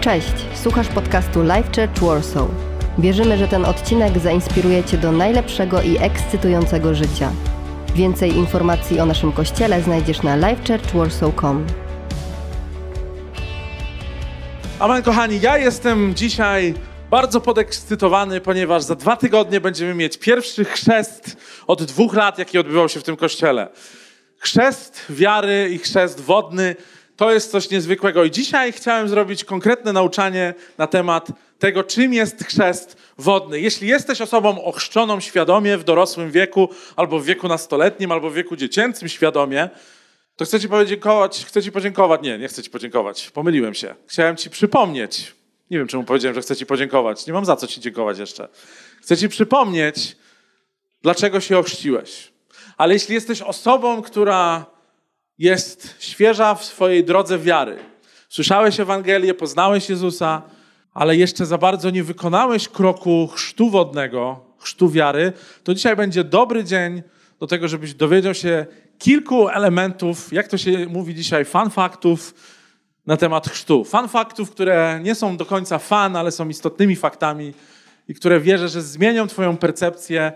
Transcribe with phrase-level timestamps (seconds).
[0.00, 2.48] Cześć, słuchasz podcastu Life Church Warsaw.
[2.98, 7.32] Wierzymy, że ten odcinek zainspiruje Cię do najlepszego i ekscytującego życia.
[7.94, 11.66] Więcej informacji o naszym kościele znajdziesz na lifechurchwarsaw.com.
[14.78, 16.74] Amen, kochani, ja jestem dzisiaj
[17.10, 21.36] bardzo podekscytowany, ponieważ za dwa tygodnie będziemy mieć pierwszy chrzest
[21.66, 23.68] od dwóch lat, jaki odbywał się w tym kościele.
[24.36, 26.76] Chrzest wiary i chrzest wodny
[27.18, 28.24] to jest coś niezwykłego.
[28.24, 31.28] I dzisiaj chciałem zrobić konkretne nauczanie na temat
[31.58, 33.60] tego, czym jest chrzest wodny.
[33.60, 38.56] Jeśli jesteś osobą ochrzczoną świadomie w dorosłym wieku, albo w wieku nastoletnim, albo w wieku
[38.56, 39.68] dziecięcym świadomie,
[40.36, 42.22] to chcę ci podziękować, chcę ci podziękować.
[42.22, 43.30] Nie, nie chcę ci podziękować.
[43.30, 43.94] Pomyliłem się.
[44.06, 45.34] Chciałem ci przypomnieć.
[45.70, 47.26] Nie wiem, czemu powiedziałem, że chcę ci podziękować.
[47.26, 48.48] Nie mam za co ci dziękować jeszcze.
[49.02, 50.16] Chcę ci przypomnieć,
[51.02, 52.32] dlaczego się ochrzciłeś.
[52.76, 54.66] Ale jeśli jesteś osobą, która
[55.38, 57.78] jest świeża w swojej drodze wiary,
[58.28, 60.42] słyszałeś Ewangelię, poznałeś Jezusa,
[60.94, 65.32] ale jeszcze za bardzo nie wykonałeś kroku chrztu wodnego, chrztu wiary,
[65.64, 67.02] to dzisiaj będzie dobry dzień
[67.40, 68.66] do tego, żebyś dowiedział się
[68.98, 72.34] kilku elementów, jak to się mówi dzisiaj, fan faktów
[73.06, 73.84] na temat chrztu.
[73.84, 77.54] Fan faktów, które nie są do końca fan, ale są istotnymi faktami
[78.08, 80.32] i które wierzę, że zmienią Twoją percepcję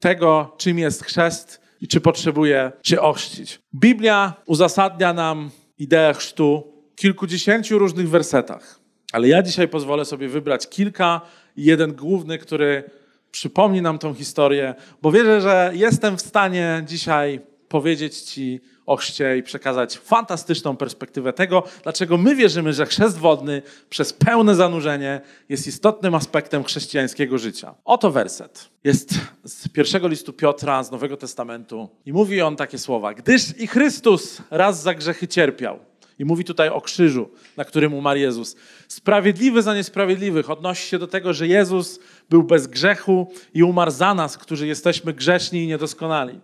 [0.00, 3.60] tego, czym jest chrzest i czy potrzebuje Cię ochrzcić.
[3.74, 8.80] Biblia uzasadnia nam ideę chrztu w kilkudziesięciu różnych wersetach,
[9.12, 11.20] ale ja dzisiaj pozwolę sobie wybrać kilka
[11.56, 12.84] i jeden główny, który
[13.30, 18.98] przypomni nam tą historię, bo wierzę, że jestem w stanie dzisiaj powiedzieć Ci o
[19.38, 25.66] i przekazać fantastyczną perspektywę tego, dlaczego my wierzymy, że chrzest wodny przez pełne zanurzenie jest
[25.66, 27.74] istotnym aspektem chrześcijańskiego życia.
[27.84, 28.68] Oto werset.
[28.84, 33.14] Jest z pierwszego listu Piotra z Nowego Testamentu i mówi on takie słowa.
[33.14, 35.78] Gdyż i Chrystus raz za grzechy cierpiał.
[36.18, 38.56] I mówi tutaj o krzyżu, na którym umarł Jezus.
[38.88, 44.14] Sprawiedliwy za niesprawiedliwych odnosi się do tego, że Jezus był bez grzechu i umarł za
[44.14, 46.40] nas, którzy jesteśmy grzeszni i niedoskonali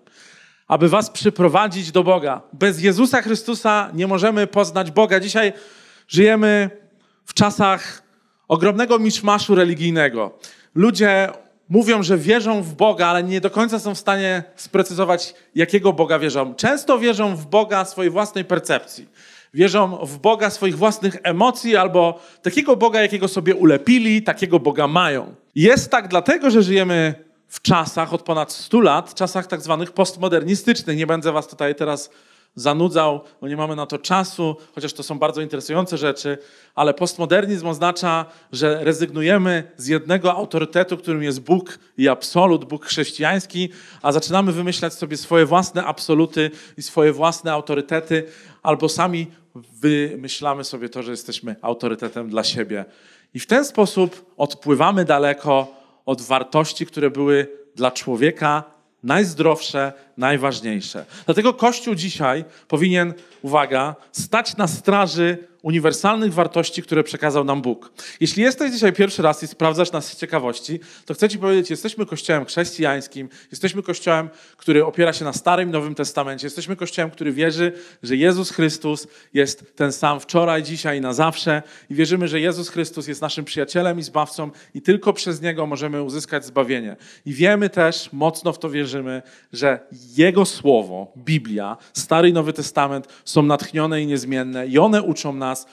[0.69, 2.43] aby was przyprowadzić do Boga.
[2.53, 5.21] Bez Jezusa Chrystusa nie możemy poznać Boga.
[5.21, 5.53] Dzisiaj
[6.09, 6.71] żyjemy
[7.25, 8.03] w czasach
[8.49, 10.39] ogromnego miszmaszu religijnego.
[10.75, 11.29] Ludzie
[11.69, 16.19] mówią, że wierzą w Boga, ale nie do końca są w stanie sprecyzować, jakiego Boga
[16.19, 16.55] wierzą.
[16.55, 19.09] Często wierzą w Boga swojej własnej percepcji.
[19.55, 25.35] Wierzą w Boga swoich własnych emocji albo takiego Boga, jakiego sobie ulepili, takiego Boga mają.
[25.55, 30.97] Jest tak dlatego, że żyjemy w czasach od ponad 100 lat, czasach tak zwanych postmodernistycznych.
[30.97, 32.11] Nie będę was tutaj teraz
[32.55, 36.39] zanudzał, bo nie mamy na to czasu, chociaż to są bardzo interesujące rzeczy,
[36.75, 43.69] ale postmodernizm oznacza, że rezygnujemy z jednego autorytetu, którym jest Bóg i absolut, Bóg chrześcijański,
[44.03, 48.25] a zaczynamy wymyślać sobie swoje własne absoluty i swoje własne autorytety,
[48.63, 52.85] albo sami wymyślamy sobie to, że jesteśmy autorytetem dla siebie.
[53.35, 55.78] I w ten sposób odpływamy daleko
[56.09, 58.63] od wartości, które były dla człowieka
[59.03, 61.05] najzdrowsze, najważniejsze.
[61.27, 67.93] Dlatego Kościół dzisiaj powinien, uwaga, stać na straży uniwersalnych wartości, które przekazał nam Bóg.
[68.21, 72.07] Jeśli jesteś dzisiaj pierwszy raz i sprawdzasz nas z ciekawości, to chcę Ci powiedzieć, jesteśmy
[72.07, 77.33] kościołem chrześcijańskim, jesteśmy kościołem, który opiera się na Starym i Nowym Testamencie, jesteśmy kościołem, który
[77.33, 82.41] wierzy, że Jezus Chrystus jest ten sam wczoraj, dzisiaj i na zawsze i wierzymy, że
[82.41, 86.97] Jezus Chrystus jest naszym przyjacielem i zbawcą i tylko przez Niego możemy uzyskać zbawienie.
[87.27, 89.81] I wiemy też, mocno w to wierzymy, że
[90.17, 95.67] Jego Słowo, Biblia, Stary i Nowy Testament są natchnione i niezmienne i one uczą nas,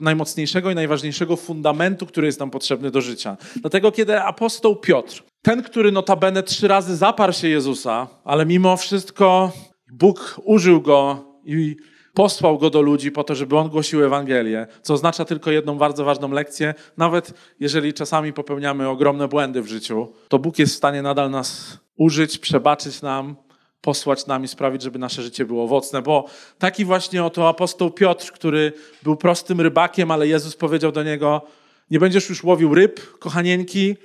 [0.00, 3.36] najmocniejszego i najważniejszego fundamentu, który jest nam potrzebny do życia.
[3.56, 9.52] Dlatego, kiedy apostoł Piotr, ten, który notabene trzy razy zaparł się Jezusa, ale mimo wszystko
[9.92, 11.76] Bóg użył go i
[12.14, 16.04] posłał go do ludzi po to, żeby on głosił Ewangelię, co oznacza tylko jedną bardzo
[16.04, 16.74] ważną lekcję.
[16.96, 21.78] Nawet jeżeli czasami popełniamy ogromne błędy w życiu, to Bóg jest w stanie nadal nas
[21.96, 23.36] użyć, przebaczyć nam
[23.82, 26.02] posłać nam i sprawić, żeby nasze życie było owocne.
[26.02, 26.24] Bo
[26.58, 31.42] taki właśnie oto apostoł Piotr, który był prostym rybakiem, ale Jezus powiedział do niego:
[31.90, 33.96] Nie będziesz już łowił ryb, kochanieńki,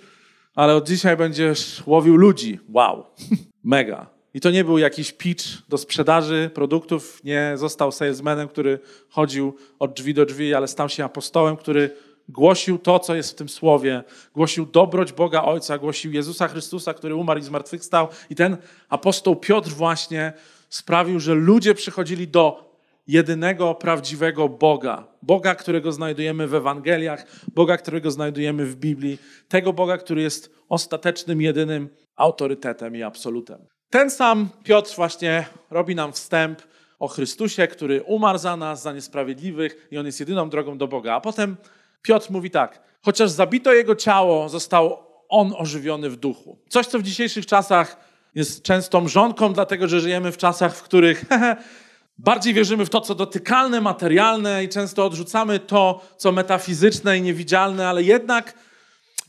[0.56, 2.59] ale od dzisiaj będziesz łowił ludzi.
[2.69, 3.06] Wow,
[3.63, 4.18] mega.
[4.33, 9.94] I to nie był jakiś pitch do sprzedaży produktów, nie został salesmanem, który chodził od
[9.94, 11.95] drzwi do drzwi, ale stał się apostołem, który
[12.29, 14.03] Głosił to, co jest w tym słowie.
[14.35, 18.07] Głosił dobroć Boga Ojca, głosił Jezusa Chrystusa, który umarł i zmartwychwstał.
[18.29, 18.57] I ten
[18.89, 20.33] apostoł Piotr właśnie
[20.69, 22.68] sprawił, że ludzie przychodzili do
[23.07, 25.07] jedynego prawdziwego Boga.
[25.21, 27.25] Boga, którego znajdujemy w Ewangeliach,
[27.56, 33.57] Boga, którego znajdujemy w Biblii, tego Boga, który jest ostatecznym, jedynym autorytetem i absolutem.
[33.89, 36.62] Ten sam Piotr właśnie robi nam wstęp
[37.00, 41.13] o Chrystusie, który umarł za nas, za niesprawiedliwych i on jest jedyną drogą do Boga.
[41.13, 41.56] A potem
[42.01, 46.57] Piotr mówi tak: chociaż zabito jego ciało, został on ożywiony w duchu.
[46.69, 47.97] Coś, co w dzisiejszych czasach
[48.35, 51.25] jest częstą mrzonką, dlatego że żyjemy w czasach, w których
[52.17, 57.88] bardziej wierzymy w to, co dotykalne, materialne i często odrzucamy to, co metafizyczne i niewidzialne,
[57.88, 58.53] ale jednak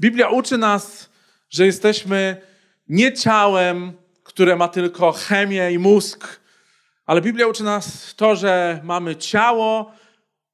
[0.01, 1.11] Biblia uczy nas,
[1.51, 2.37] że jesteśmy
[2.89, 3.93] nie ciałem,
[4.23, 6.41] które ma tylko chemię i mózg,
[7.07, 9.93] ale Biblia uczy nas to, że mamy ciało,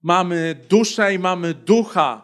[0.04, 2.22] mamy duszę i mamy ducha.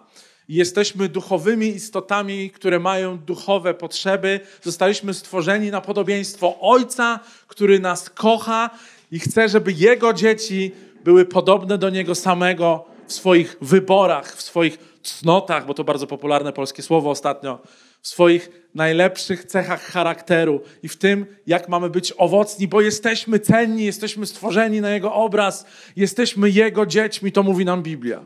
[0.49, 4.41] Jesteśmy duchowymi istotami, które mają duchowe potrzeby.
[4.63, 8.71] Zostaliśmy stworzeni na podobieństwo Ojca, który nas kocha
[9.13, 10.73] i chce, żeby Jego dzieci
[11.05, 16.53] były podobne do Niego samego w swoich wyborach, w swoich cnotach, bo to bardzo popularne
[16.53, 17.59] polskie słowo ostatnio,
[18.03, 23.85] w swoich najlepszych cechach charakteru i w tym, jak mamy być owocni, bo jesteśmy cenni,
[23.85, 25.67] jesteśmy stworzeni na Jego obraz,
[25.97, 28.25] jesteśmy Jego dziećmi, to mówi nam Biblia.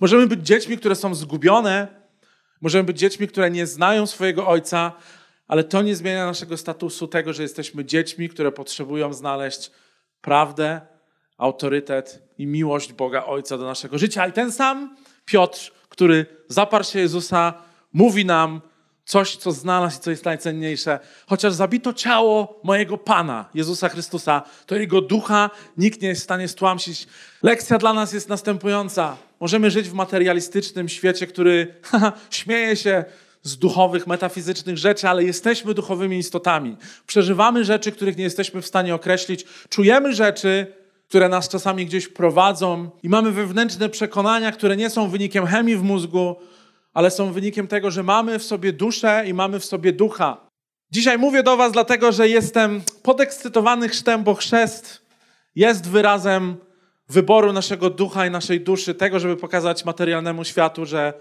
[0.00, 1.88] Możemy być dziećmi, które są zgubione,
[2.60, 4.92] możemy być dziećmi, które nie znają swojego Ojca,
[5.48, 9.70] ale to nie zmienia naszego statusu tego, że jesteśmy dziećmi, które potrzebują znaleźć
[10.20, 10.80] prawdę,
[11.38, 14.26] autorytet i miłość Boga Ojca do naszego życia.
[14.26, 17.54] I ten sam Piotr, który zaparł się Jezusa,
[17.92, 18.60] mówi nam,
[19.04, 20.98] coś, co znalazł i co jest najcenniejsze.
[21.26, 26.48] Chociaż zabito ciało mojego Pana, Jezusa Chrystusa, to Jego ducha nikt nie jest w stanie
[26.48, 27.06] stłamsić.
[27.42, 29.16] Lekcja dla nas jest następująca.
[29.40, 31.74] Możemy żyć w materialistycznym świecie, który
[32.30, 33.04] śmieje się
[33.42, 36.76] z duchowych, metafizycznych rzeczy, ale jesteśmy duchowymi istotami.
[37.06, 39.44] Przeżywamy rzeczy, których nie jesteśmy w stanie określić.
[39.68, 40.66] Czujemy rzeczy,
[41.08, 45.82] które nas czasami gdzieś prowadzą i mamy wewnętrzne przekonania, które nie są wynikiem chemii w
[45.82, 46.36] mózgu,
[46.94, 50.36] ale są wynikiem tego, że mamy w sobie duszę i mamy w sobie ducha.
[50.90, 55.02] Dzisiaj mówię do Was dlatego, że jestem podekscytowany chrztem, bo chrzest
[55.54, 56.56] jest wyrazem
[57.08, 61.12] wyboru naszego ducha i naszej duszy, tego, żeby pokazać materialnemu światu, że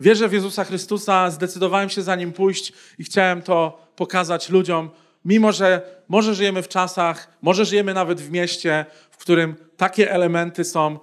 [0.00, 4.90] wierzę w Jezusa Chrystusa, zdecydowałem się za nim pójść i chciałem to pokazać ludziom,
[5.24, 10.64] mimo że może żyjemy w czasach, może żyjemy nawet w mieście, w którym takie elementy
[10.64, 10.98] są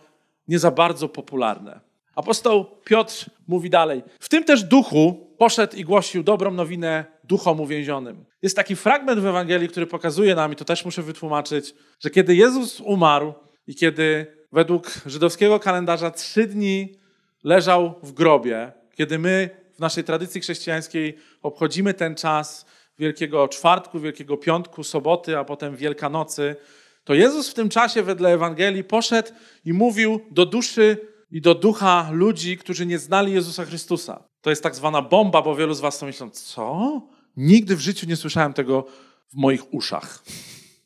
[0.48, 1.85] nie za bardzo popularne.
[2.16, 4.04] Apostoł Piotr mówi dalej.
[4.20, 8.26] W tym też duchu poszedł i głosił dobrą nowinę duchom uwięzionym.
[8.42, 12.36] Jest taki fragment w Ewangelii, który pokazuje nam, i to też muszę wytłumaczyć, że kiedy
[12.36, 13.34] Jezus umarł
[13.68, 17.00] i kiedy według żydowskiego kalendarza trzy dni
[17.44, 22.66] leżał w grobie, kiedy my w naszej tradycji chrześcijańskiej obchodzimy ten czas
[23.00, 26.56] Wielkiego Czwartku, Wielkiego Piątku, Soboty, a potem Wielkanocy,
[27.04, 29.32] to Jezus w tym czasie wedle Ewangelii poszedł
[29.66, 34.24] i mówił do duszy i do ducha ludzi, którzy nie znali Jezusa Chrystusa.
[34.42, 37.02] To jest tak zwana bomba, bo wielu z was to myślą, co?
[37.38, 38.86] Nigdy w życiu nie słyszałem tego
[39.34, 40.24] w moich uszach.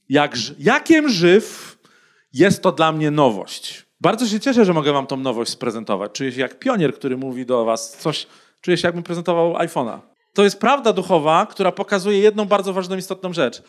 [0.10, 1.78] Jak, jakiem żyw
[2.34, 3.86] jest to dla mnie nowość.
[4.02, 6.12] Bardzo się cieszę, że mogę wam tą nowość sprezentować.
[6.12, 8.28] Czuję się jak pionier, który mówi do was coś,
[8.62, 10.00] czuję się jakbym prezentował iPhone'a.
[10.34, 13.64] To jest prawda duchowa, która pokazuje jedną bardzo ważną, istotną rzecz.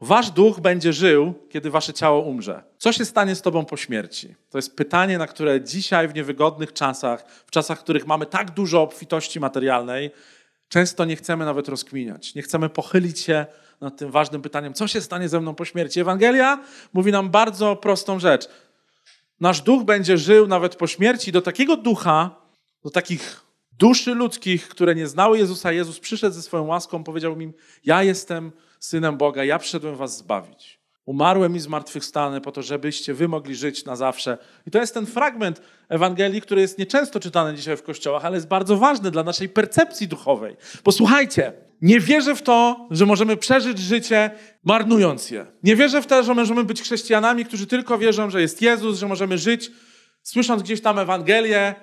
[0.00, 2.62] Wasz duch będzie żył, kiedy wasze ciało umrze.
[2.78, 4.34] Co się stanie z tobą po śmierci?
[4.50, 8.50] To jest pytanie, na które dzisiaj w niewygodnych czasach, w czasach, w których mamy tak
[8.50, 10.10] dużo obfitości materialnej,
[10.68, 12.34] często nie chcemy nawet rozkminiać.
[12.34, 13.46] Nie chcemy pochylić się
[13.80, 16.00] nad tym ważnym pytaniem, co się stanie ze mną po śmierci.
[16.00, 18.48] Ewangelia mówi nam bardzo prostą rzecz.
[19.40, 21.32] Nasz duch będzie żył nawet po śmierci.
[21.32, 22.36] Do takiego ducha,
[22.84, 23.42] do takich
[23.72, 27.52] duszy ludzkich, które nie znały Jezusa, Jezus przyszedł ze swoją łaską, powiedział im:
[27.84, 30.76] Ja jestem synem Boga, ja przyszedłem was zbawić.
[31.06, 34.38] Umarłem i zmartwychwstanę po to, żebyście wy mogli żyć na zawsze.
[34.66, 38.48] I to jest ten fragment Ewangelii, który jest nieczęsto czytany dzisiaj w kościołach, ale jest
[38.48, 40.56] bardzo ważny dla naszej percepcji duchowej.
[40.82, 41.52] Posłuchajcie,
[41.82, 44.30] nie wierzę w to, że możemy przeżyć życie
[44.64, 45.46] marnując je.
[45.62, 49.08] Nie wierzę w to, że możemy być chrześcijanami, którzy tylko wierzą, że jest Jezus, że
[49.08, 49.70] możemy żyć
[50.22, 51.74] słysząc gdzieś tam Ewangelię,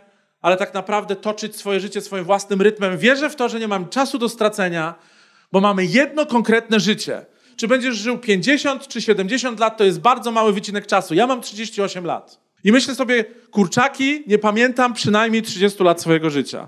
[0.41, 2.97] ale tak naprawdę toczyć swoje życie swoim własnym rytmem.
[2.97, 4.95] Wierzę w to, że nie mam czasu do stracenia,
[5.53, 7.25] bo mamy jedno konkretne życie.
[7.55, 11.13] Czy będziesz żył 50 czy 70 lat, to jest bardzo mały wycinek czasu.
[11.13, 12.39] Ja mam 38 lat.
[12.63, 16.67] I myślę sobie, kurczaki, nie pamiętam przynajmniej 30 lat swojego życia.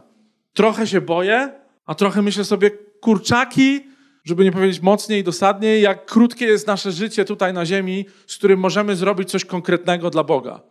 [0.54, 1.52] Trochę się boję,
[1.86, 3.82] a trochę myślę sobie, kurczaki,
[4.24, 8.38] żeby nie powiedzieć mocniej i dosadniej, jak krótkie jest nasze życie tutaj na ziemi, z
[8.38, 10.62] którym możemy zrobić coś konkretnego dla Boga.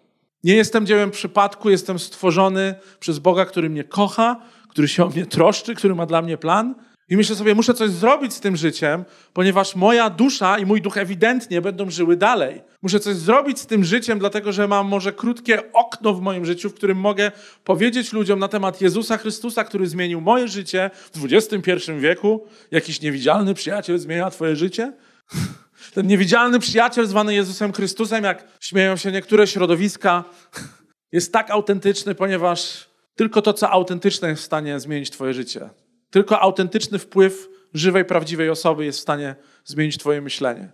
[0.45, 4.37] Nie jestem dziełem przypadku, jestem stworzony przez Boga, który mnie kocha,
[4.69, 6.75] który się o mnie troszczy, który ma dla mnie plan.
[7.09, 10.99] I myślę sobie, muszę coś zrobić z tym życiem, ponieważ moja dusza i mój duch
[10.99, 12.63] ewidentnie będą żyły dalej.
[12.83, 16.71] Muszę coś zrobić z tym życiem, dlatego że mam może krótkie okno w moim życiu,
[16.71, 17.33] w którym mogę
[17.65, 22.47] powiedzieć ludziom na temat Jezusa Chrystusa, który zmienił moje życie w XXI wieku.
[22.71, 24.93] Jakiś niewidzialny przyjaciel zmienia Twoje życie?
[25.95, 30.25] Ten niewidzialny przyjaciel zwany Jezusem Chrystusem, jak śmieją się niektóre środowiska,
[31.13, 35.71] jest tak autentyczny, ponieważ Tylko to, co autentyczne jest w stanie zmienić twoje życie.
[36.15, 40.73] Tylko autentyczny wpływ żywej, prawdziwej osoby jest w stanie zmienić twoje myślenie.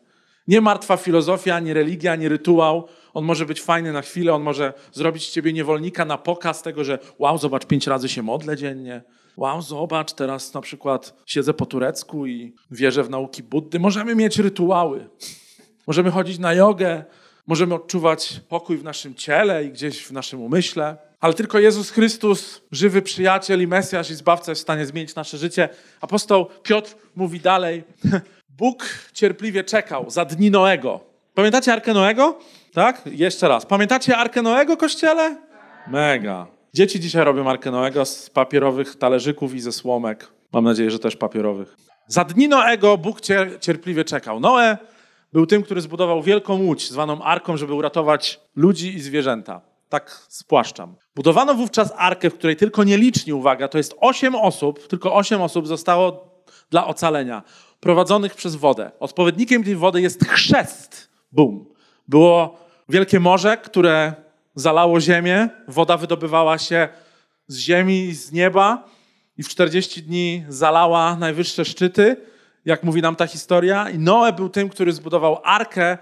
[0.48, 2.88] Nie martwa filozofia, ani religia, ani rytuał.
[3.14, 6.84] On może być fajny na chwilę, on może zrobić z ciebie niewolnika na pokaz tego,
[6.84, 9.02] że wow, zobacz, pięć razy się modlę dziennie.
[9.36, 13.80] Wow, zobacz, teraz na przykład siedzę po turecku i wierzę w nauki Buddy.
[13.80, 15.08] Możemy mieć rytuały.
[15.86, 17.04] Możemy chodzić na jogę,
[17.46, 21.09] możemy odczuwać pokój w naszym ciele i gdzieś w naszym umyśle.
[21.20, 25.38] Ale tylko Jezus Chrystus, żywy przyjaciel i Mesjasz i Zbawca jest w stanie zmienić nasze
[25.38, 25.68] życie.
[26.00, 27.84] Apostoł Piotr mówi dalej,
[28.58, 31.00] Bóg cierpliwie czekał za dni Noego.
[31.34, 32.38] Pamiętacie Arkę Noego?
[32.72, 33.02] Tak?
[33.06, 33.66] Jeszcze raz.
[33.66, 35.36] Pamiętacie Arkę Noego, kościele?
[35.88, 36.46] Mega.
[36.74, 40.28] Dzieci dzisiaj robią Arkę Noego z papierowych talerzyków i ze słomek.
[40.52, 41.76] Mam nadzieję, że też papierowych.
[42.06, 43.20] Za dni Noego Bóg
[43.60, 44.40] cierpliwie czekał.
[44.40, 44.78] Noe
[45.32, 49.69] był tym, który zbudował wielką łódź, zwaną Arką, żeby uratować ludzi i zwierzęta.
[49.90, 50.96] Tak spłaszczam.
[51.14, 55.66] Budowano wówczas arkę, w której tylko nieliczni, uwaga, to jest osiem osób, tylko osiem osób
[55.66, 56.30] zostało
[56.70, 57.42] dla ocalenia,
[57.80, 58.90] prowadzonych przez wodę.
[59.00, 61.10] Odpowiednikiem tej wody jest chrzest.
[61.32, 61.66] Bum.
[62.08, 64.14] Było wielkie morze, które
[64.54, 66.88] zalało ziemię, woda wydobywała się
[67.46, 68.88] z ziemi z nieba
[69.36, 72.16] i w 40 dni zalała najwyższe szczyty,
[72.64, 73.90] jak mówi nam ta historia.
[73.90, 75.98] I Noe był tym, który zbudował arkę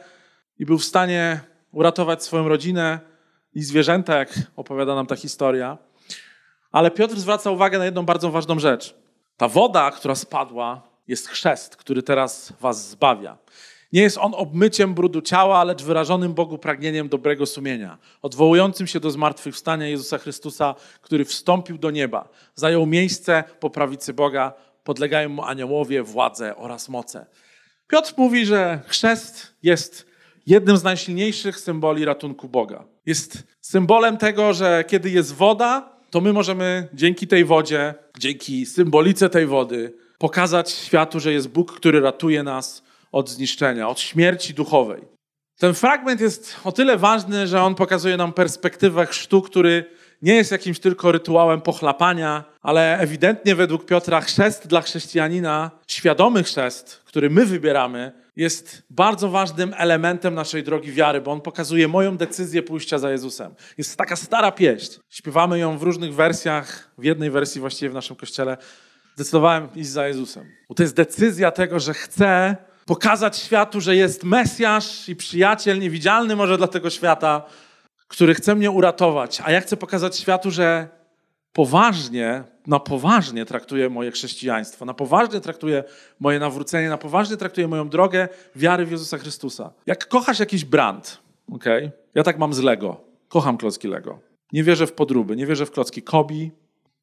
[0.59, 1.41] i był w stanie
[1.73, 3.09] uratować swoją rodzinę
[3.55, 5.79] i zwierzęta, jak opowiada nam ta historia.
[6.73, 8.95] Ale Piotr zwraca uwagę na jedną bardzo ważną rzecz.
[9.37, 13.39] Ta woda, która spadła, jest chrzest, który teraz was zbawia.
[13.93, 19.11] Nie jest on obmyciem brudu ciała, lecz wyrażonym Bogu pragnieniem dobrego sumienia, odwołującym się do
[19.11, 24.53] zmartwychwstania Jezusa Chrystusa, który wstąpił do nieba, zajął miejsce po prawicy Boga,
[24.85, 27.27] podlegają mu aniołowie, władze oraz moce.
[27.89, 30.08] Piotr mówi, że chrzest jest
[30.49, 32.85] jednym z najsilniejszych symboli ratunku Boga.
[33.07, 39.31] Jest symbolem tego, że kiedy jest woda, to my możemy dzięki tej wodzie, dzięki symbolice
[39.31, 45.03] tej wody, pokazać światu, że jest Bóg, który ratuje nas od zniszczenia, od śmierci duchowej.
[45.59, 49.85] Ten fragment jest o tyle ważny, że on pokazuje nam perspektywę chrztu, który
[50.23, 57.03] nie jest jakimś tylko rytuałem pochlapania, ale ewidentnie według Piotra chrzest dla chrześcijanina, świadomy chrzest,
[57.05, 62.63] który my wybieramy, jest bardzo ważnym elementem naszej drogi wiary, bo on pokazuje moją decyzję
[62.63, 63.55] pójścia za Jezusem.
[63.79, 65.01] Jest taka stara pieśń.
[65.09, 68.57] Śpiewamy ją w różnych wersjach, w jednej wersji właściwie w naszym kościele.
[69.15, 70.45] Zdecydowałem iść za Jezusem.
[70.69, 76.37] Bo to jest decyzja tego, że chcę pokazać światu, że jest Mesjasz i przyjaciel niewidzialny
[76.37, 77.43] może dla tego świata,
[78.09, 79.41] który chce mnie uratować.
[79.45, 80.89] A ja chcę pokazać światu, że
[81.53, 85.85] poważnie, na poważnie traktuje moje chrześcijaństwo, na poważnie traktuje
[86.21, 89.73] moje nawrócenie, na poważnie traktuje moją drogę wiary w Jezusa Chrystusa.
[89.87, 91.19] Jak kochasz jakiś brand,
[91.53, 91.91] okay?
[92.15, 93.01] ja tak mam z Lego.
[93.29, 94.19] Kocham klocki Lego.
[94.53, 96.51] Nie wierzę w podróby, nie wierzę w klocki Kobi,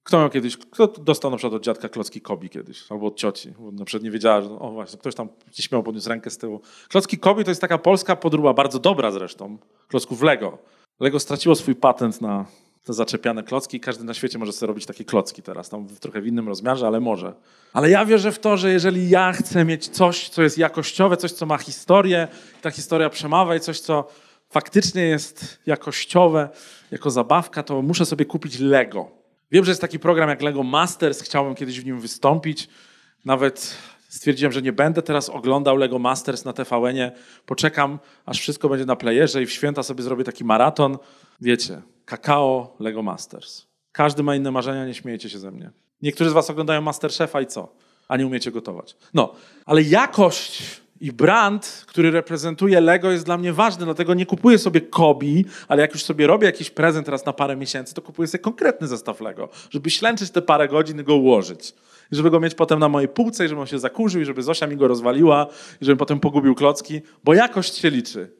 [0.04, 3.54] kto miał kiedyś, kto dostał na przykład od dziadka klocki Kobi kiedyś, albo od cioci,
[3.60, 6.62] bo na przykład nie wiedziała, że o właśnie, ktoś tam śmiał podniósł rękę z tyłu.
[6.90, 10.58] Klocki Kobi to jest taka polska podróba, bardzo dobra zresztą, klocków Lego.
[11.00, 12.46] Lego straciło swój patent na
[12.86, 16.22] te zaczepiane klocki każdy na świecie może sobie robić takie klocki teraz, tam w trochę
[16.22, 17.34] w innym rozmiarze, ale może.
[17.74, 21.32] Ale ja wierzę w to, że jeżeli ja chcę mieć coś, co jest jakościowe, coś,
[21.32, 22.27] co ma historię,
[22.62, 24.08] ta historia przemawia i coś, co
[24.50, 26.50] faktycznie jest jakościowe,
[26.92, 29.12] jako zabawka, to muszę sobie kupić Lego.
[29.51, 32.70] Wiem, że jest taki program jak Lego Masters, chciałbym kiedyś w nim wystąpić.
[33.25, 33.77] Nawet
[34.10, 37.12] stwierdziłem, że nie będę teraz oglądał Lego Masters na TVN-ie.
[37.46, 40.98] Poczekam, aż wszystko będzie na playerze i w święta sobie zrobię taki maraton.
[41.42, 43.65] Wiecie, kakao, Lego Masters.
[43.92, 45.72] Każdy ma inne marzenia, nie śmiejecie się ze mnie.
[46.01, 47.74] Niektórzy z was oglądają Masterchefa i co?
[48.08, 48.96] A nie umiecie gotować.
[49.13, 49.34] No,
[49.65, 54.82] ale jakość i brand, który reprezentuje Lego, jest dla mnie ważny, dlatego nie kupuję sobie
[54.82, 58.42] Kobi, ale jak już sobie robię jakiś prezent raz na parę miesięcy, to kupuję sobie
[58.42, 61.74] konkretny zestaw Lego, żeby ślęczyć te parę godzin i go ułożyć.
[62.12, 64.44] I żeby go mieć potem na mojej półce i żeby on się zakurzył i żeby
[64.44, 65.48] Zosia mi go rozwaliła
[65.82, 68.32] i żebym potem pogubił klocki, bo jakość się liczy.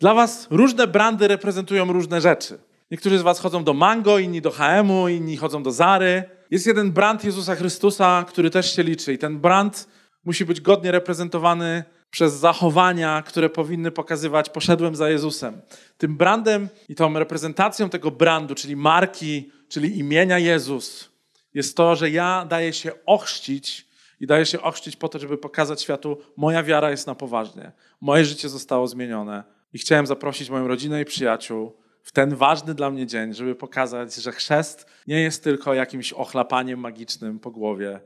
[0.00, 2.58] Dla was różne brandy reprezentują różne rzeczy.
[2.90, 6.24] Niektórzy z was chodzą do Mango, inni do H&M-u, inni chodzą do Zary.
[6.50, 9.88] Jest jeden brand Jezusa Chrystusa, który też się liczy i ten brand
[10.24, 15.60] musi być godnie reprezentowany przez zachowania, które powinny pokazywać poszedłem za Jezusem.
[15.98, 21.10] Tym brandem i tą reprezentacją tego brandu, czyli marki, czyli imienia Jezus,
[21.54, 23.88] jest to, że ja daję się ochrzcić
[24.20, 27.72] i daję się ochrzcić po to, żeby pokazać światu, moja wiara jest na poważnie.
[28.00, 32.90] Moje życie zostało zmienione i chciałem zaprosić moją rodzinę i przyjaciół w ten ważny dla
[32.90, 38.00] mnie dzień, żeby pokazać, że chrzest nie jest tylko jakimś ochlapaniem magicznym po głowie,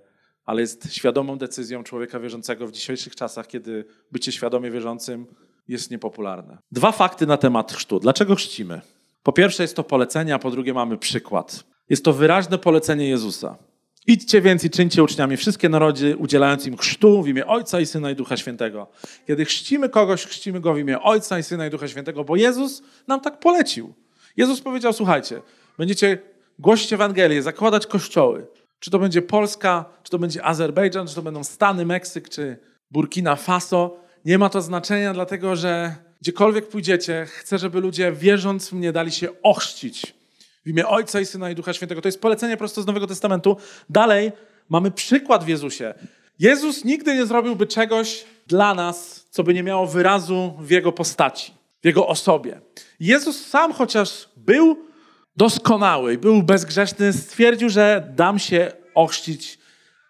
[0.45, 5.27] ale jest świadomą decyzją człowieka wierzącego w dzisiejszych czasach, kiedy bycie świadomie wierzącym
[5.69, 6.59] jest niepopularne.
[6.73, 8.01] Dwa fakty na temat chrztu.
[8.01, 8.81] Dlaczego chrzcimy?
[9.23, 11.65] Po pierwsze jest to polecenie, a po drugie mamy przykład.
[11.89, 13.59] Jest to wyraźne polecenie Jezusa.
[14.07, 18.11] Idźcie więc i czyńcie uczniami wszystkie narody, udzielając im chrztu w imię Ojca i Syna
[18.11, 18.87] i Ducha Świętego.
[19.27, 22.83] Kiedy chrzcimy kogoś, chrzcimy go w imię Ojca i Syna i Ducha Świętego, bo Jezus
[23.07, 23.95] nam tak polecił.
[24.37, 25.43] Jezus powiedział, słuchajcie,
[25.79, 26.19] będziecie
[26.59, 28.47] głosić Ewangelię, zakładać kościoły.
[28.79, 32.57] Czy to będzie Polska, czy to będzie Azerbejdżan, czy to będą Stany, Meksyk, czy
[32.91, 33.97] Burkina Faso.
[34.25, 39.13] Nie ma to znaczenia, dlatego że gdziekolwiek pójdziecie, chcę, żeby ludzie wierząc w mnie dali
[39.13, 40.22] się ochrzcić
[40.65, 42.01] w imię Ojca i Syna i Ducha Świętego.
[42.03, 43.57] To jest polecenie prosto z Nowego Testamentu.
[43.91, 44.33] Dalej
[44.69, 45.95] mamy przykład w Jezusie.
[46.39, 51.55] Jezus nigdy nie zrobiłby czegoś dla nas, co by nie miało wyrazu w Jego postaci,
[51.83, 52.61] w Jego osobie.
[53.01, 54.77] Jezus sam, chociaż był
[55.37, 59.59] doskonały, był bezgrzeszny, stwierdził, że dam się ochrzcić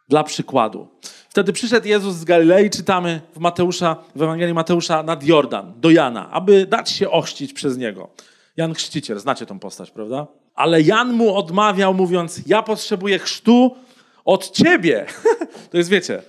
[0.09, 0.89] dla przykładu.
[1.29, 6.31] Wtedy przyszedł Jezus z Galilei, czytamy w Mateusza, w Ewangelii Mateusza nad Jordan, do Jana,
[6.31, 8.11] aby dać się ochrzcić przez niego.
[8.57, 10.27] Jan Chrzciciel, znacie tą postać, prawda?
[10.55, 13.77] Ale Jan mu odmawiał, mówiąc: Ja potrzebuję chrztu
[14.25, 15.07] od ciebie.
[15.71, 16.23] to jest, wiecie,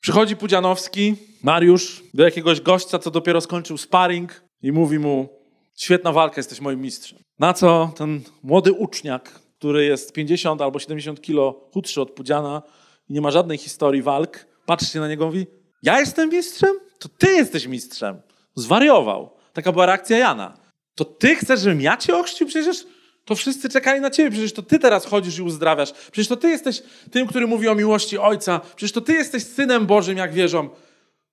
[0.00, 5.28] przychodzi Pudzianowski, Mariusz, do jakiegoś gościa, co dopiero skończył sparring i mówi mu:
[5.76, 7.18] Świetna walka, jesteś moim mistrzem.
[7.38, 12.62] Na co ten młody uczniak, który jest 50 albo 70 kilo chudszy od Pudziana
[13.08, 15.46] i nie ma żadnej historii walk, patrzy na niego i mówi:
[15.82, 16.76] Ja jestem mistrzem?
[16.98, 18.20] To ty jesteś mistrzem.
[18.54, 19.30] Zwariował.
[19.52, 20.56] Taka była reakcja Jana.
[20.94, 22.46] To ty chcesz, żebym ja cię ochrzcił?
[22.46, 22.86] Przecież
[23.30, 24.30] to wszyscy czekali na ciebie.
[24.30, 25.92] Przecież to ty teraz chodzisz i uzdrawiasz.
[25.92, 28.60] Przecież to ty jesteś tym, który mówi o miłości Ojca.
[28.76, 30.68] Przecież to ty jesteś Synem Bożym, jak wierzą.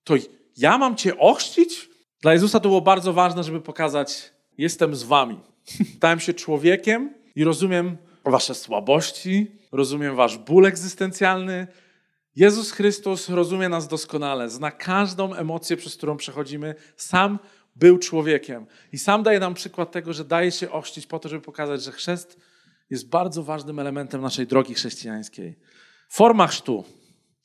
[0.04, 0.14] To
[0.56, 1.90] ja mam cię ochrzcić?
[2.22, 5.40] Dla Jezusa to było bardzo ważne, żeby pokazać, jestem z wami.
[5.96, 11.66] Stałem się człowiekiem i rozumiem wasze słabości, rozumiem wasz ból egzystencjalny.
[12.36, 16.74] Jezus Chrystus rozumie nas doskonale, zna każdą emocję, przez którą przechodzimy.
[16.96, 17.38] Sam
[17.78, 18.66] był człowiekiem.
[18.92, 21.92] I sam daje nam przykład tego, że daje się ochrzcić po to, żeby pokazać, że
[21.92, 22.40] chrzest
[22.90, 25.58] jest bardzo ważnym elementem naszej drogi chrześcijańskiej.
[26.08, 26.84] Forma chrztu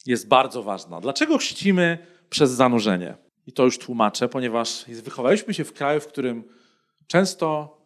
[0.06, 1.02] jest bardzo ważna.
[1.02, 1.98] Dlaczego chrzcimy
[2.30, 3.18] przez zanurzenie?
[3.48, 6.44] I to już tłumaczę, ponieważ wychowaliśmy się w kraju, w którym
[7.08, 7.78] często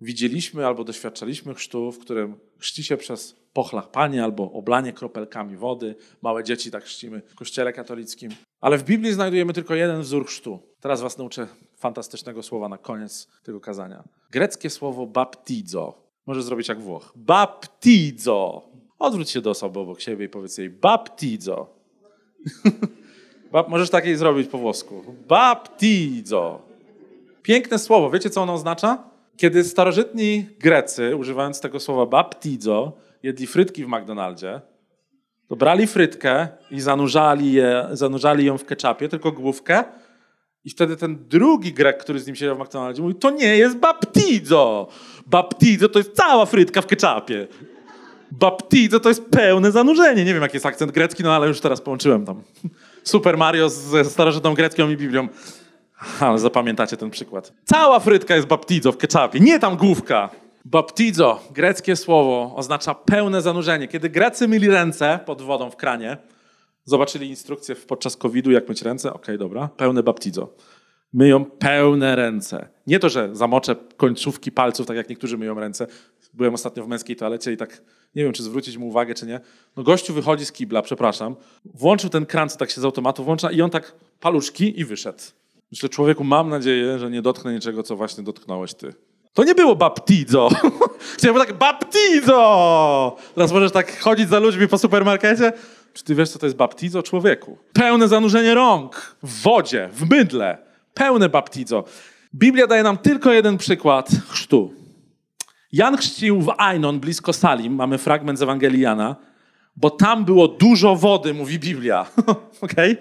[0.00, 5.94] widzieliśmy albo doświadczaliśmy chrztu, w którym chrzci się przez pochlapanie albo oblanie kropelkami wody.
[6.22, 8.30] Małe dzieci tak chrzcimy w kościele katolickim.
[8.60, 10.58] Ale w Biblii znajdujemy tylko jeden wzór chrztu.
[10.80, 11.48] Teraz was nauczę
[11.82, 14.04] fantastycznego słowa na koniec tego kazania.
[14.30, 15.94] Greckie słowo baptizo.
[16.26, 17.12] Może zrobić jak Włoch.
[17.16, 18.62] Baptizo.
[18.98, 21.66] Odwróć się do osoby obok siebie i powiedz jej baptizo.
[23.68, 25.04] Możesz takiej zrobić po włosku.
[25.28, 26.62] Baptizo.
[27.42, 28.10] Piękne słowo.
[28.10, 29.04] Wiecie, co ono oznacza?
[29.36, 32.92] Kiedy starożytni Grecy, używając tego słowa baptizo,
[33.22, 34.60] jedli frytki w McDonaldzie,
[35.48, 39.84] to brali frytkę i zanurzali, je, zanurzali ją w ketchupie, tylko główkę.
[40.64, 43.76] I wtedy ten drugi Grek, który z nim siedział w McDonaldzie, mówi, to nie jest
[43.76, 44.88] baptizo.
[45.26, 47.48] Baptizo to jest cała frytka w ketchupie.
[48.30, 50.24] Baptizo to jest pełne zanurzenie.
[50.24, 52.42] Nie wiem, jaki jest akcent grecki, no ale już teraz połączyłem tam.
[53.04, 55.28] Super Mario ze starożytną grecką i Biblią.
[56.20, 57.52] Ale zapamiętacie ten przykład.
[57.64, 60.30] Cała frytka jest baptizo w ketchupie, nie tam główka.
[60.64, 63.88] Baptizo, greckie słowo, oznacza pełne zanurzenie.
[63.88, 66.16] Kiedy Grecy myli ręce pod wodą w kranie,
[66.84, 70.54] zobaczyli instrukcję podczas COVID-u, jak myć ręce, okej, okay, dobra, pełne baptizo.
[71.12, 72.68] Myją pełne ręce.
[72.86, 75.86] Nie to, że zamoczę końcówki palców, tak jak niektórzy myją ręce.
[76.34, 77.82] Byłem ostatnio w męskiej toalecie i tak
[78.14, 79.40] nie wiem, czy zwrócić mu uwagę, czy nie.
[79.76, 83.50] No gościu wychodzi z kibla, przepraszam, włączył ten kran, co tak się z automatu włącza
[83.50, 85.18] i on tak paluszki i wyszedł.
[85.72, 88.94] Myślę, człowieku, mam nadzieję, że nie dotknę niczego, co właśnie dotknąłeś ty.
[89.32, 90.48] To nie było baptizo.
[91.16, 93.16] Chciałem tak, baptizo!
[93.34, 95.52] Teraz możesz tak chodzić za ludźmi po supermarkecie.
[95.92, 97.02] Czy ty wiesz, co to jest baptizo?
[97.02, 97.58] Człowieku.
[97.72, 100.58] Pełne zanurzenie rąk w wodzie, w mydle.
[100.94, 101.84] Pełne baptizo.
[102.34, 104.74] Biblia daje nam tylko jeden przykład chrztu.
[105.72, 107.74] Jan chrzcił w Ainon, blisko Salim.
[107.74, 109.16] Mamy fragment z Ewangelii Jana.
[109.76, 112.06] Bo tam było dużo wody, mówi Biblia.
[112.60, 112.92] Okej?
[112.92, 112.96] Okay?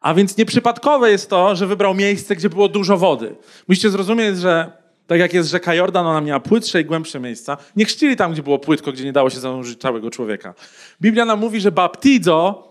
[0.00, 3.36] A więc nieprzypadkowe jest to, że wybrał miejsce, gdzie było dużo wody.
[3.68, 4.81] Musicie zrozumieć, że
[5.12, 7.56] tak jak jest rzeka Jordan, ona miała płytsze i głębsze miejsca.
[7.76, 10.54] Nie chrzcili tam, gdzie było płytko, gdzie nie dało się zanurzyć całego człowieka.
[11.00, 12.68] Biblia nam mówi, że baptizo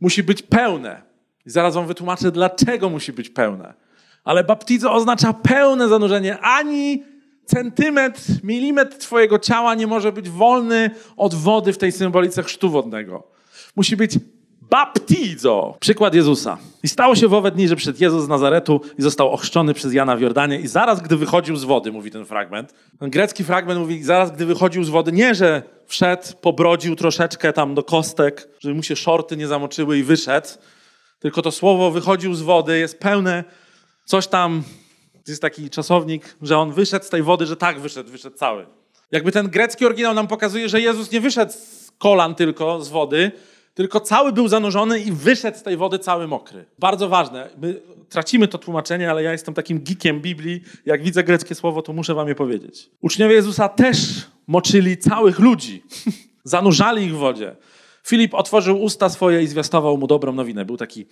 [0.00, 1.02] musi być pełne.
[1.46, 3.74] I zaraz wam wytłumaczę, dlaczego musi być pełne.
[4.24, 6.38] Ale baptizo oznacza pełne zanurzenie.
[6.38, 7.04] Ani
[7.44, 13.22] centymetr, milimetr twojego ciała nie może być wolny od wody w tej symbolice chrztu wodnego.
[13.76, 14.18] Musi być
[14.70, 15.76] baptizo.
[15.80, 16.58] Przykład Jezusa.
[16.82, 19.94] I stało się w owe dni, że przed Jezus z Nazaretu i został ochrzczony przez
[19.94, 23.80] Jana w Jordanie i zaraz, gdy wychodził z wody, mówi ten fragment, ten grecki fragment
[23.80, 28.74] mówi, zaraz, gdy wychodził z wody, nie, że wszedł, pobrodził troszeczkę tam do kostek, żeby
[28.74, 30.48] mu się szorty nie zamoczyły i wyszedł,
[31.18, 33.44] tylko to słowo wychodził z wody jest pełne
[34.04, 34.62] coś tam,
[35.28, 38.66] jest taki czasownik, że on wyszedł z tej wody, że tak wyszedł, wyszedł cały.
[39.12, 43.32] Jakby ten grecki oryginał nam pokazuje, że Jezus nie wyszedł z kolan tylko, z wody,
[43.74, 46.64] tylko cały był zanurzony i wyszedł z tej wody cały mokry.
[46.78, 47.48] Bardzo ważne.
[47.58, 50.62] My tracimy to tłumaczenie, ale ja jestem takim geekiem Biblii.
[50.86, 52.90] Jak widzę greckie słowo, to muszę wam je powiedzieć.
[53.00, 53.98] Uczniowie Jezusa też
[54.46, 55.82] moczyli całych ludzi.
[56.44, 57.56] Zanurzali ich w wodzie.
[58.04, 60.64] Filip otworzył usta swoje i zwiastował mu dobrą nowinę.
[60.64, 61.06] Był taki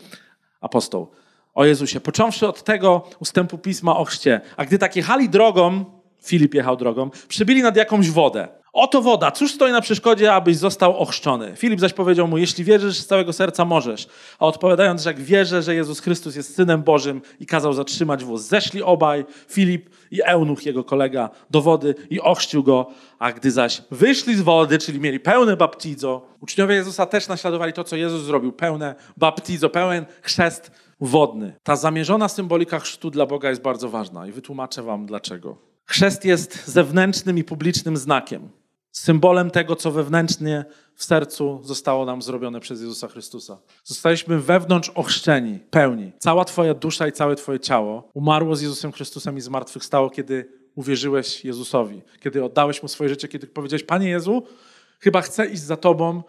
[0.61, 1.11] apostoł
[1.55, 2.01] o Jezusie.
[2.01, 4.41] Począwszy od tego ustępu pisma o chrzcie.
[4.57, 5.85] A gdy tak jechali drogą,
[6.23, 8.49] Filip jechał drogą, przybili nad jakąś wodę.
[8.79, 11.53] Oto woda, cóż stoi na przeszkodzie, abyś został ochrzczony?
[11.57, 14.07] Filip zaś powiedział mu, jeśli wierzysz z całego serca, możesz.
[14.39, 18.43] A odpowiadając, że jak wierzę, że Jezus Chrystus jest Synem Bożym i kazał zatrzymać wóz,
[18.43, 22.87] zeszli obaj, Filip i Eunuch, jego kolega, do wody i ochrzcił go.
[23.19, 27.85] A gdy zaś wyszli z wody, czyli mieli pełne baptizo, uczniowie Jezusa też naśladowali to,
[27.85, 31.53] co Jezus zrobił, pełne baptizo, pełen chrzest wodny.
[31.63, 35.57] Ta zamierzona symbolika chrztu dla Boga jest bardzo ważna i wytłumaczę wam dlaczego.
[35.85, 38.49] Chrzest jest zewnętrznym i publicznym znakiem
[38.99, 43.59] symbolem tego, co wewnętrznie w sercu zostało nam zrobione przez Jezusa Chrystusa.
[43.85, 46.13] Zostaliśmy wewnątrz ochrzczeni, pełni.
[46.19, 51.45] Cała Twoja dusza i całe Twoje ciało umarło z Jezusem Chrystusem i zmartwychwstało, kiedy uwierzyłeś
[51.45, 54.43] Jezusowi, kiedy oddałeś Mu swoje życie, kiedy powiedziałeś, Panie Jezu,
[55.01, 56.23] chyba chcę iść za Tobą,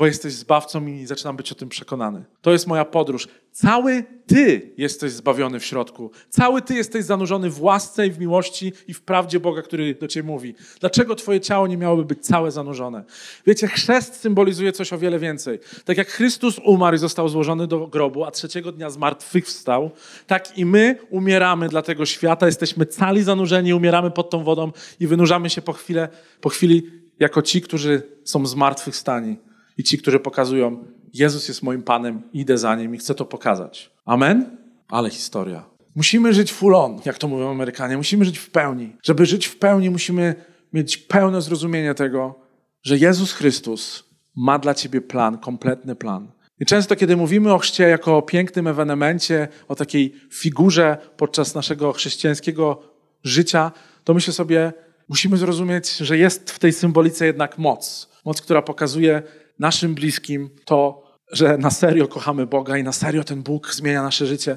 [0.00, 2.24] bo jesteś zbawcą i zaczynam być o tym przekonany.
[2.42, 3.28] To jest moja podróż.
[3.52, 6.10] Cały Ty jesteś zbawiony w środku.
[6.28, 10.08] Cały Ty jesteś zanurzony w łasce i w miłości i w prawdzie Boga, który do
[10.08, 10.54] Ciebie mówi.
[10.80, 13.04] Dlaczego Twoje ciało nie miałoby być całe zanurzone?
[13.46, 15.58] Wiecie, chrzest symbolizuje coś o wiele więcej.
[15.84, 19.90] Tak jak Chrystus umarł i został złożony do grobu, a trzeciego dnia zmartwychwstał,
[20.26, 22.46] tak i my umieramy dla tego świata.
[22.46, 26.08] Jesteśmy cali zanurzeni, umieramy pod tą wodą i wynurzamy się po, chwilę,
[26.40, 32.22] po chwili jako ci, którzy są zmartwychwstani i ci, którzy pokazują, Jezus jest moim Panem,
[32.32, 33.90] idę za Nim i chcę to pokazać.
[34.04, 34.56] Amen?
[34.88, 35.64] Ale historia.
[35.94, 37.96] Musimy żyć full on, jak to mówią Amerykanie.
[37.96, 38.96] Musimy żyć w pełni.
[39.02, 40.34] Żeby żyć w pełni, musimy
[40.72, 42.40] mieć pełne zrozumienie tego,
[42.82, 44.04] że Jezus Chrystus
[44.36, 46.32] ma dla ciebie plan, kompletny plan.
[46.60, 51.92] I często, kiedy mówimy o chrzcie jako o pięknym ewenemencie, o takiej figurze podczas naszego
[51.92, 52.82] chrześcijańskiego
[53.24, 53.72] życia,
[54.04, 54.72] to myślę sobie,
[55.08, 58.10] musimy zrozumieć, że jest w tej symbolice jednak moc.
[58.24, 59.22] Moc, która pokazuje,
[59.60, 64.26] naszym bliskim to, że na serio kochamy Boga i na serio ten Bóg zmienia nasze
[64.26, 64.56] życie.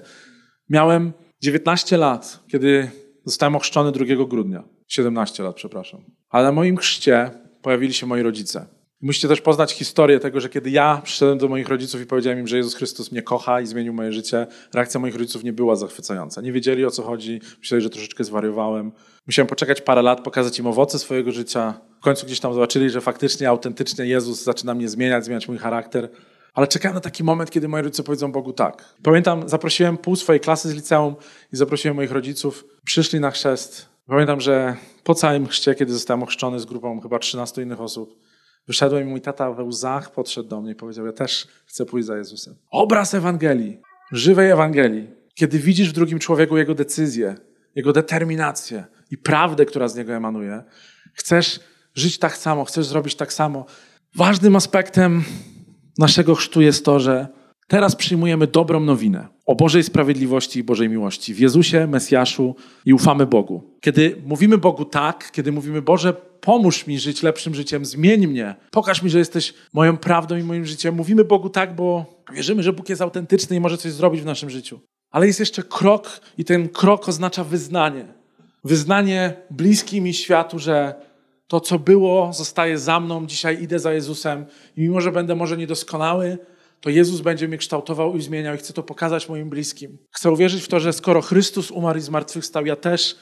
[0.70, 2.92] Miałem 19 lat, kiedy
[3.26, 4.64] zostałem ochrzczony 2 grudnia.
[4.88, 6.02] 17 lat, przepraszam.
[6.30, 8.66] Ale na moim chrzcie pojawili się moi rodzice.
[9.04, 12.48] Musicie też poznać historię tego, że kiedy ja przyszedłem do moich rodziców i powiedziałem im,
[12.48, 16.42] że Jezus Chrystus mnie kocha i zmienił moje życie, reakcja moich rodziców nie była zachwycająca.
[16.42, 18.92] Nie wiedzieli o co chodzi, myśleli, że troszeczkę zwariowałem.
[19.28, 21.74] Musiałem poczekać parę lat, pokazać im owoce swojego życia.
[22.00, 26.10] W końcu gdzieś tam zobaczyli, że faktycznie, autentycznie Jezus zaczyna mnie zmieniać, zmieniać mój charakter.
[26.54, 28.96] Ale czekałem na taki moment, kiedy moi rodzice powiedzą Bogu tak.
[29.04, 31.16] Pamiętam, zaprosiłem pół swojej klasy z liceum
[31.54, 32.66] i zaprosiłem moich rodziców.
[32.86, 33.90] Przyszli na chrzest.
[34.08, 38.20] Pamiętam, że po całym chrzcie, kiedy zostałem ochrzczony z grupą chyba 13 innych osób,
[38.68, 42.08] wyszedłem i mój tata we łzach podszedł do mnie i powiedział, ja też chcę pójść
[42.08, 42.56] za Jezusem.
[42.70, 45.10] Obraz Ewangelii, żywej Ewangelii.
[45.36, 47.36] Kiedy widzisz w drugim człowieku jego decyzję,
[47.76, 50.64] jego determinację i prawdę, która z niego emanuje,
[51.14, 51.60] chcesz
[51.96, 53.66] żyć tak samo, chcesz zrobić tak samo.
[54.16, 55.24] Ważnym aspektem
[55.98, 57.28] naszego chrztu jest to, że
[57.68, 63.26] teraz przyjmujemy dobrą nowinę o Bożej sprawiedliwości i Bożej miłości w Jezusie, Mesjaszu i ufamy
[63.26, 63.64] Bogu.
[63.82, 69.04] Kiedy mówimy Bogu tak, kiedy mówimy Boże, pomóż mi żyć lepszym życiem, zmień mnie, pokaż
[69.04, 70.96] mi, że jesteś moją prawdą i moim życiem.
[70.96, 74.50] Mówimy Bogu tak, bo wierzymy, że Bóg jest autentyczny i może coś zrobić w naszym
[74.50, 74.80] życiu.
[75.12, 78.06] Ale jest jeszcze krok i ten krok oznacza wyznanie.
[78.64, 80.96] Wyznanie bliskim mi światu, że
[81.48, 83.28] to, co było, zostaje za mną.
[83.28, 84.46] Dzisiaj idę za Jezusem
[84.78, 86.38] i mimo, że będę może niedoskonały,
[86.84, 89.98] to Jezus będzie mnie kształtował i zmieniał i chcę to pokazać moim bliskim.
[90.12, 93.16] Chcę uwierzyć w to, że skoro Chrystus umarł i zmartwychwstał, ja też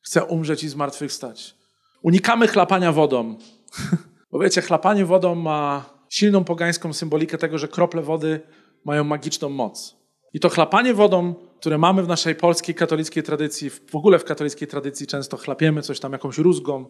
[0.00, 1.54] chcę umrzeć i zmartwychwstać.
[2.02, 3.38] Unikamy chlapania wodą.
[4.32, 8.40] Bo wiecie, chlapanie wodą ma silną pogańską symbolikę tego, że krople wody
[8.84, 9.96] mają magiczną moc.
[10.32, 14.68] I to chlapanie wodą, które mamy w naszej polskiej katolickiej tradycji, w ogóle w katolickiej
[14.68, 16.86] tradycji często chlapiemy coś tam jakąś rózgą.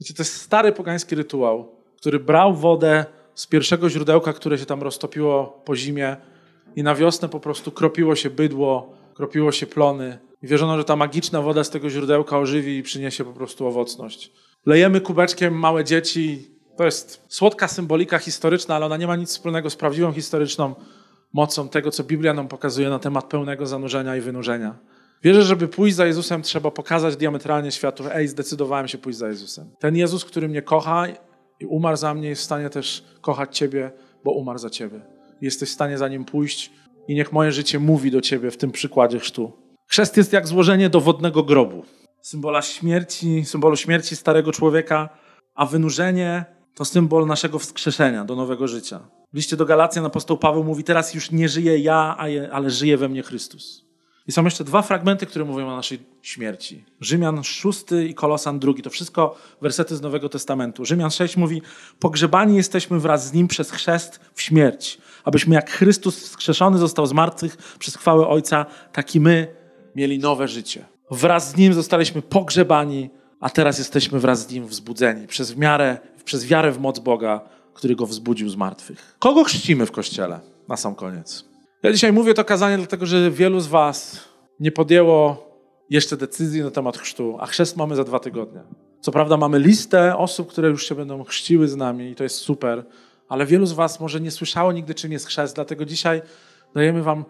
[0.00, 4.82] Wiecie, to jest stary pogański rytuał, który brał wodę z pierwszego źródełka, które się tam
[4.82, 6.16] roztopiło po zimie
[6.76, 10.18] i na wiosnę po prostu kropiło się bydło, kropiło się plony.
[10.42, 14.32] I wierzono, że ta magiczna woda z tego źródełka ożywi i przyniesie po prostu owocność.
[14.66, 16.48] Lejemy kubeczkiem małe dzieci.
[16.76, 20.74] To jest słodka symbolika historyczna, ale ona nie ma nic wspólnego z prawdziwą historyczną
[21.32, 24.74] mocą tego, co Biblia nam pokazuje na temat pełnego zanurzenia i wynurzenia.
[25.22, 29.70] Wierzę, żeby pójść za Jezusem, trzeba pokazać diametralnie światu, ej, zdecydowałem się pójść za Jezusem.
[29.78, 31.06] Ten Jezus, który mnie kocha
[31.60, 33.92] i umarł za mnie, jest w stanie też kochać Ciebie,
[34.24, 35.00] bo umarł za Ciebie.
[35.40, 36.70] Jesteś w stanie za Nim pójść
[37.08, 39.52] i niech moje życie mówi do Ciebie w tym przykładzie chrztu.
[39.86, 41.84] Chrzest jest jak złożenie do wodnego grobu.
[42.22, 45.08] symbola śmierci, symbolu śmierci starego człowieka,
[45.54, 49.00] a wynurzenie to symbol naszego wskrzeszenia do nowego życia.
[49.32, 52.16] W liście do Galacjan apostoł Paweł mówi, teraz już nie żyję ja,
[52.52, 53.83] ale żyje we mnie Chrystus.
[54.26, 56.84] I są jeszcze dwa fragmenty, które mówią o naszej śmierci.
[57.00, 58.72] Rzymian 6 i Kolosan 2.
[58.82, 60.84] To wszystko wersety z Nowego Testamentu.
[60.84, 61.62] Rzymian 6 mówi:
[61.98, 67.12] Pogrzebani jesteśmy wraz z nim przez chrzest w śmierć, abyśmy jak Chrystus wskrzeszony został z
[67.12, 69.54] martwych przez chwałę Ojca, tak i my
[69.96, 70.84] mieli nowe życie.
[71.10, 73.10] Wraz z nim zostaliśmy pogrzebani,
[73.40, 77.40] a teraz jesteśmy wraz z nim wzbudzeni przez, miarę, przez wiarę w moc Boga,
[77.74, 79.16] który go wzbudził z martwych.
[79.18, 80.40] Kogo chrzcimy w kościele?
[80.68, 81.53] Na sam koniec.
[81.84, 84.20] Ja dzisiaj mówię to kazanie, dlatego że wielu z Was
[84.60, 85.48] nie podjęło
[85.90, 88.60] jeszcze decyzji na temat chrztu, a chrzest mamy za dwa tygodnie.
[89.00, 92.36] Co prawda mamy listę osób, które już się będą chrzciły z nami i to jest
[92.36, 92.84] super,
[93.28, 96.22] ale wielu z Was może nie słyszało nigdy, czym jest chrzest, dlatego dzisiaj
[96.74, 97.24] dajemy Wam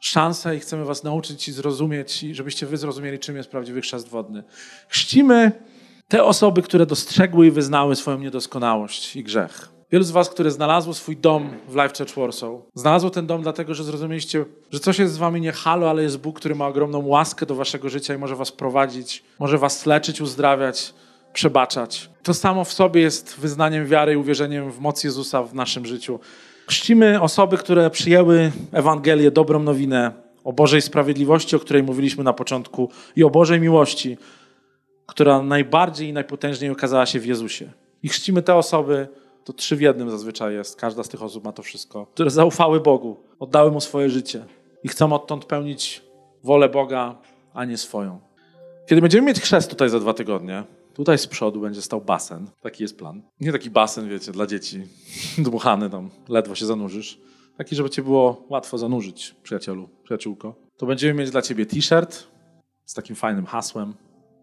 [0.00, 4.44] szansę i chcemy Was nauczyć i zrozumieć, żebyście Wy zrozumieli, czym jest prawdziwy chrzest wodny.
[4.88, 5.52] Chrzcimy
[6.08, 9.73] te osoby, które dostrzegły i wyznały swoją niedoskonałość i grzech.
[9.92, 13.74] Wielu z Was, które znalazło swój dom w Life Church Warsaw, znalazło ten dom dlatego,
[13.74, 17.06] że zrozumieliście, że coś jest z Wami nie halo, ale jest Bóg, który ma ogromną
[17.06, 20.94] łaskę do Waszego życia i może Was prowadzić, może Was leczyć, uzdrawiać,
[21.32, 22.10] przebaczać.
[22.22, 26.20] To samo w sobie jest wyznaniem wiary i uwierzeniem w moc Jezusa w naszym życiu.
[26.68, 30.12] Chrzcimy osoby, które przyjęły Ewangelię, dobrą nowinę
[30.44, 34.18] o Bożej sprawiedliwości, o której mówiliśmy na początku, i o Bożej miłości,
[35.06, 37.72] która najbardziej i najpotężniej okazała się w Jezusie.
[38.02, 39.08] I chrzcimy te osoby,
[39.44, 42.80] to trzy w jednym zazwyczaj jest, każda z tych osób ma to wszystko, które zaufały
[42.80, 44.44] Bogu, oddały Mu swoje życie
[44.82, 46.02] i chcą odtąd pełnić
[46.42, 47.18] wolę Boga,
[47.54, 48.20] a nie swoją.
[48.86, 52.46] Kiedy będziemy mieć chrzest tutaj za dwa tygodnie, tutaj z przodu będzie stał basen.
[52.60, 53.22] Taki jest plan.
[53.40, 54.82] Nie taki basen, wiecie, dla dzieci,
[55.38, 57.20] dmuchany tam, ledwo się zanurzysz.
[57.58, 60.54] Taki, żeby cię było łatwo zanurzyć, przyjacielu, przyjaciółko.
[60.76, 62.26] To będziemy mieć dla ciebie t-shirt
[62.84, 63.94] z takim fajnym hasłem,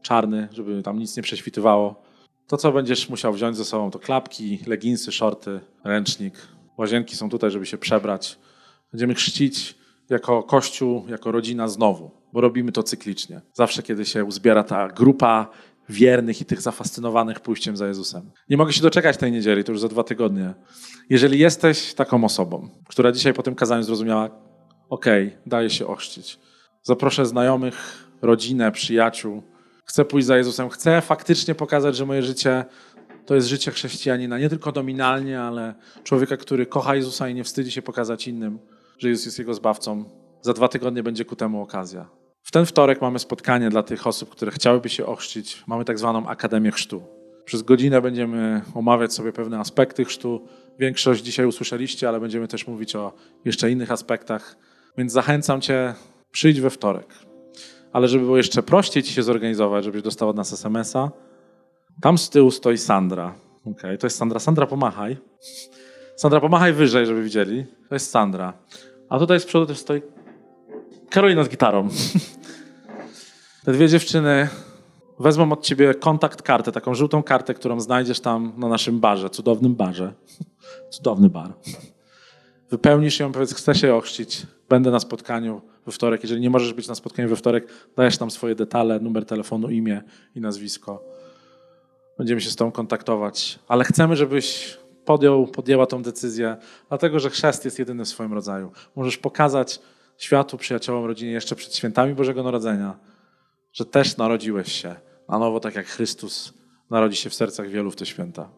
[0.01, 2.10] czarny, żeby tam nic nie prześwitywało.
[2.51, 6.33] To, co będziesz musiał wziąć ze sobą, to klapki, leginsy, shorty, ręcznik.
[6.77, 8.39] Łazienki są tutaj, żeby się przebrać.
[8.91, 9.75] Będziemy chrzcić
[10.09, 13.41] jako kościół, jako rodzina znowu, bo robimy to cyklicznie.
[13.53, 15.49] Zawsze, kiedy się uzbiera ta grupa
[15.89, 18.31] wiernych i tych zafascynowanych pójściem za Jezusem.
[18.49, 20.53] Nie mogę się doczekać tej niedzieli, to już za dwa tygodnie.
[21.09, 24.29] Jeżeli jesteś taką osobą, która dzisiaj po tym kazaniu zrozumiała,
[24.89, 26.39] okej, okay, daje się ochrzcić.
[26.83, 29.43] Zaproszę znajomych, rodzinę, przyjaciół,
[29.91, 32.65] chcę pójść za Jezusem, chcę faktycznie pokazać, że moje życie
[33.25, 35.73] to jest życie chrześcijanina, nie tylko nominalnie, ale
[36.03, 38.59] człowieka, który kocha Jezusa i nie wstydzi się pokazać innym,
[38.97, 40.05] że Jezus jest jego zbawcą.
[40.41, 42.09] Za dwa tygodnie będzie ku temu okazja.
[42.43, 45.63] W ten wtorek mamy spotkanie dla tych osób, które chciałyby się ochrzcić.
[45.67, 47.03] Mamy tak zwaną Akademię Chrztu.
[47.45, 50.47] Przez godzinę będziemy omawiać sobie pewne aspekty chrztu.
[50.79, 53.13] Większość dzisiaj usłyszeliście, ale będziemy też mówić o
[53.45, 54.55] jeszcze innych aspektach.
[54.97, 55.93] Więc zachęcam Cię,
[56.31, 57.30] przyjdź we wtorek
[57.93, 61.11] ale żeby było jeszcze prościej ci się zorganizować, żebyś dostał od nas SMS-a,
[62.01, 63.33] tam z tyłu stoi Sandra.
[63.65, 64.39] Okay, to jest Sandra.
[64.39, 65.17] Sandra, pomachaj.
[66.15, 67.65] Sandra, pomachaj wyżej, żeby widzieli.
[67.89, 68.53] To jest Sandra.
[69.09, 70.01] A tutaj z przodu też stoi
[71.09, 71.87] Karolina z gitarą.
[73.65, 74.49] Te dwie dziewczyny
[75.19, 79.75] wezmą od ciebie kontakt kartę, taką żółtą kartę, którą znajdziesz tam na naszym barze, cudownym
[79.75, 80.13] barze.
[80.93, 81.53] Cudowny bar.
[82.69, 86.23] Wypełnisz ją, powiedz, chcę się ochrzcić, będę na spotkaniu we wtorek.
[86.23, 90.01] Jeżeli nie możesz być na spotkaniu we wtorek, dajesz tam swoje detale, numer telefonu, imię
[90.35, 91.03] i nazwisko.
[92.17, 96.57] Będziemy się z Tobą kontaktować, ale chcemy, żebyś podjął, podjęła tą decyzję,
[96.89, 98.71] dlatego że chrzest jest jedyny w swoim rodzaju.
[98.95, 99.79] Możesz pokazać
[100.17, 102.97] światu, przyjaciołom, rodzinie jeszcze przed świętami Bożego Narodzenia,
[103.73, 104.95] że też narodziłeś się
[105.29, 106.53] na nowo, tak jak Chrystus
[106.89, 108.49] narodzi się w sercach wielu w te święta.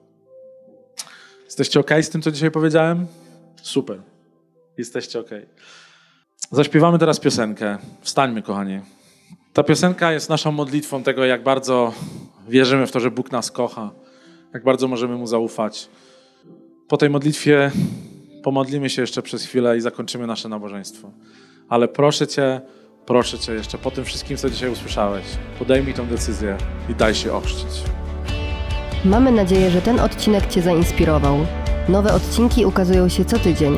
[1.45, 3.07] Jesteście ok z tym, co dzisiaj powiedziałem?
[3.61, 4.01] Super.
[4.77, 5.29] Jesteście ok.
[6.51, 7.77] Zaśpiewamy teraz piosenkę.
[8.01, 8.79] Wstańmy, kochani.
[9.53, 11.93] Ta piosenka jest naszą modlitwą tego, jak bardzo
[12.49, 13.91] wierzymy w to, że Bóg nas kocha,
[14.53, 15.89] jak bardzo możemy Mu zaufać.
[16.87, 17.71] Po tej modlitwie
[18.43, 21.11] pomodlimy się jeszcze przez chwilę i zakończymy nasze nabożeństwo.
[21.69, 22.61] Ale proszę Cię,
[23.05, 25.25] proszę Cię jeszcze po tym wszystkim, co dzisiaj usłyszałeś,
[25.59, 26.57] podejmij tę decyzję
[26.89, 27.83] i daj się ochrzcić.
[29.05, 31.37] Mamy nadzieję, że ten odcinek Cię zainspirował.
[31.89, 33.77] Nowe odcinki ukazują się co tydzień.